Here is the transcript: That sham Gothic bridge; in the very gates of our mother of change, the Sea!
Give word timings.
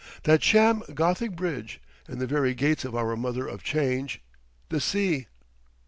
That 0.23 0.41
sham 0.41 0.81
Gothic 0.95 1.35
bridge; 1.35 1.79
in 2.09 2.17
the 2.17 2.25
very 2.25 2.55
gates 2.55 2.83
of 2.85 2.95
our 2.95 3.15
mother 3.15 3.47
of 3.47 3.61
change, 3.61 4.19
the 4.69 4.81
Sea! 4.81 5.27